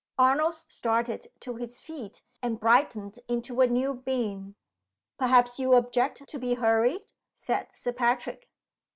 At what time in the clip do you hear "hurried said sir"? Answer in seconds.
6.55-7.93